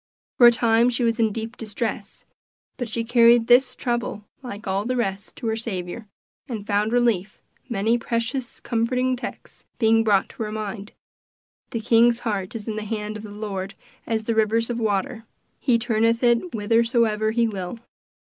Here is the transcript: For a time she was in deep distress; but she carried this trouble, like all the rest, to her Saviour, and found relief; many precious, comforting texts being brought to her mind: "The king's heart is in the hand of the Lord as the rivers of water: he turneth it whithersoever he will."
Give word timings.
For 0.39 0.47
a 0.47 0.51
time 0.51 0.89
she 0.89 1.03
was 1.03 1.19
in 1.19 1.31
deep 1.31 1.57
distress; 1.57 2.25
but 2.77 2.89
she 2.89 3.03
carried 3.03 3.45
this 3.45 3.75
trouble, 3.75 4.25
like 4.41 4.65
all 4.67 4.83
the 4.83 4.95
rest, 4.95 5.35
to 5.35 5.45
her 5.45 5.55
Saviour, 5.55 6.07
and 6.49 6.65
found 6.65 6.91
relief; 6.91 7.39
many 7.69 7.99
precious, 7.99 8.59
comforting 8.59 9.15
texts 9.15 9.63
being 9.77 10.03
brought 10.03 10.27
to 10.29 10.41
her 10.41 10.51
mind: 10.51 10.93
"The 11.69 11.81
king's 11.81 12.21
heart 12.21 12.55
is 12.55 12.67
in 12.67 12.77
the 12.77 12.83
hand 12.85 13.15
of 13.15 13.21
the 13.21 13.29
Lord 13.29 13.75
as 14.07 14.23
the 14.23 14.33
rivers 14.33 14.71
of 14.71 14.79
water: 14.79 15.23
he 15.59 15.77
turneth 15.77 16.23
it 16.23 16.51
whithersoever 16.51 17.29
he 17.29 17.47
will." 17.47 17.77